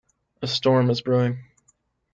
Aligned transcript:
A 0.41 0.47
storm 0.47 0.89
is 0.89 0.99
brewing. 1.01 1.43